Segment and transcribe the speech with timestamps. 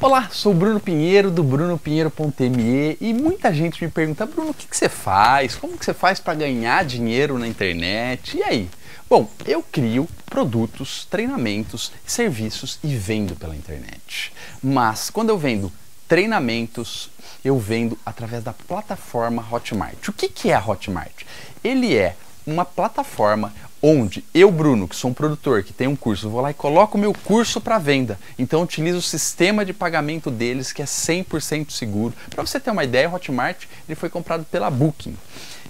[0.00, 4.76] Olá, sou Bruno Pinheiro do brunopinheiro.me e muita gente me pergunta, Bruno, o que, que
[4.76, 5.56] você faz?
[5.56, 8.36] Como que você faz para ganhar dinheiro na internet?
[8.36, 8.70] E aí?
[9.10, 14.32] Bom, eu crio produtos, treinamentos, serviços e vendo pela internet.
[14.62, 15.72] Mas quando eu vendo
[16.06, 17.10] treinamentos,
[17.44, 20.06] eu vendo através da plataforma Hotmart.
[20.06, 21.24] O que, que é a Hotmart?
[21.64, 22.14] Ele é
[22.46, 23.52] uma plataforma
[23.82, 26.96] onde eu, Bruno, que sou um produtor, que tem um curso, vou lá e coloco
[26.96, 28.18] o meu curso para venda.
[28.38, 32.14] Então utilizo o sistema de pagamento deles que é 100% seguro.
[32.30, 35.16] Para você ter uma ideia, o Hotmart ele foi comprado pela Booking.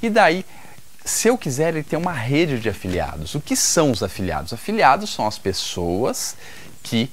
[0.02, 0.44] E daí,
[1.04, 3.34] se eu quiser, ele tem uma rede de afiliados.
[3.34, 4.52] O que são os afiliados?
[4.52, 6.36] Afiliados são as pessoas
[6.82, 7.10] que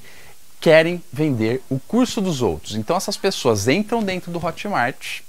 [0.60, 2.74] querem vender o curso dos outros.
[2.74, 5.20] Então essas pessoas entram dentro do Hotmart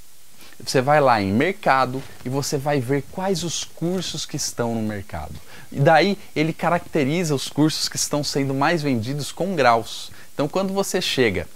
[0.64, 4.82] você vai lá em mercado e você vai ver quais os cursos que estão no
[4.82, 5.36] mercado.
[5.72, 10.12] E daí ele caracteriza os cursos que estão sendo mais vendidos com graus.
[10.34, 11.48] Então quando você chega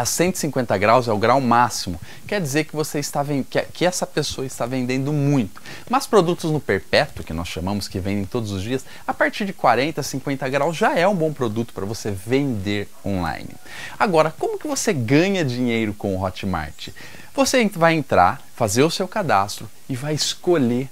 [0.00, 4.06] a 150 graus é o grau máximo, quer dizer que você está que, que essa
[4.06, 5.60] pessoa está vendendo muito.
[5.88, 9.52] Mas produtos no perpétuo, que nós chamamos que vendem todos os dias, a partir de
[9.52, 13.50] 40, 50 graus já é um bom produto para você vender online.
[13.98, 16.88] Agora, como que você ganha dinheiro com o Hotmart?
[17.34, 20.88] Você vai entrar, fazer o seu cadastro e vai escolher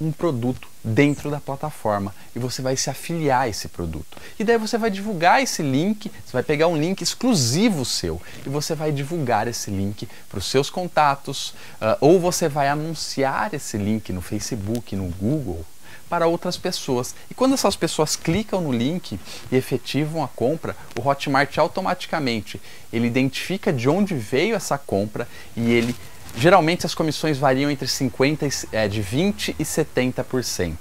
[0.00, 4.16] um produto dentro da plataforma e você vai se afiliar a esse produto.
[4.38, 8.48] E daí você vai divulgar esse link, você vai pegar um link exclusivo seu e
[8.48, 13.76] você vai divulgar esse link para os seus contatos uh, ou você vai anunciar esse
[13.76, 15.64] link no Facebook, no Google
[16.10, 17.14] para outras pessoas.
[17.30, 19.18] E quando essas pessoas clicam no link
[19.50, 22.60] e efetivam a compra, o Hotmart automaticamente
[22.92, 25.94] ele identifica de onde veio essa compra e ele
[26.36, 30.76] Geralmente as comissões variam entre 50 é, de 20 e 70%.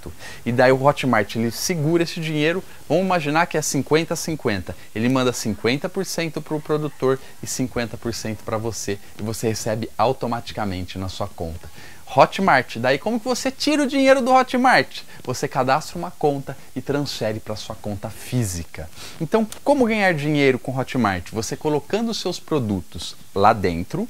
[0.46, 4.76] E daí o Hotmart ele segura esse dinheiro, vamos imaginar que é 50 a 50.
[4.96, 11.10] Ele manda 50% para o produtor e 50% para você e você recebe automaticamente na
[11.10, 11.70] sua conta.
[12.16, 15.02] Hotmart, daí como que você tira o dinheiro do Hotmart?
[15.24, 18.90] Você cadastra uma conta e transfere para sua conta física.
[19.22, 21.30] Então, como ganhar dinheiro com Hotmart?
[21.32, 24.10] Você colocando os seus produtos lá dentro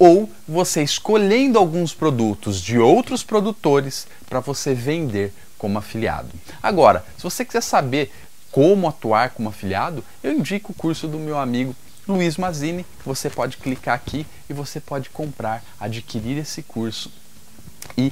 [0.00, 6.30] ou você escolhendo alguns produtos de outros produtores para você vender como afiliado.
[6.62, 8.10] Agora, se você quiser saber
[8.50, 11.76] como atuar como afiliado, eu indico o curso do meu amigo
[12.08, 12.86] Luiz Mazini.
[13.04, 17.12] Você pode clicar aqui e você pode comprar, adquirir esse curso
[17.94, 18.10] e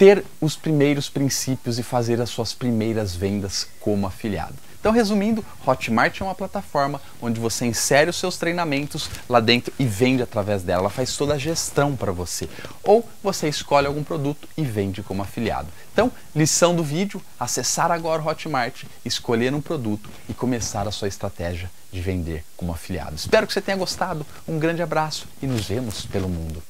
[0.00, 4.54] ter os primeiros princípios e fazer as suas primeiras vendas como afiliado.
[4.80, 9.84] Então, resumindo, Hotmart é uma plataforma onde você insere os seus treinamentos lá dentro e
[9.84, 10.84] vende através dela.
[10.84, 12.48] Ela faz toda a gestão para você.
[12.82, 15.68] Ou você escolhe algum produto e vende como afiliado.
[15.92, 21.08] Então, lição do vídeo: acessar agora o Hotmart, escolher um produto e começar a sua
[21.08, 23.16] estratégia de vender como afiliado.
[23.16, 24.24] Espero que você tenha gostado.
[24.48, 26.62] Um grande abraço e nos vemos pelo mundo.